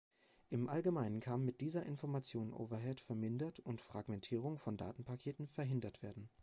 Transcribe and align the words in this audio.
Im 0.49 0.67
Allgemeinen 0.67 1.19
kann 1.19 1.45
mit 1.45 1.61
dieser 1.61 1.85
Information 1.85 2.53
Overhead 2.53 2.99
vermindert 2.99 3.59
und 3.59 3.81
Fragmentierung 3.81 4.57
von 4.57 4.75
Datenpaketen 4.75 5.45
verhindert 5.45 6.01
werden. 6.01 6.31